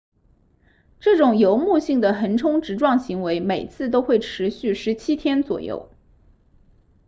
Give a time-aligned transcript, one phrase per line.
[0.99, 5.91] 这种游牧性的横冲直撞行为每次都会持续17天左右